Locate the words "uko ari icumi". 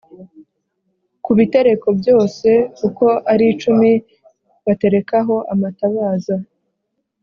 2.87-3.91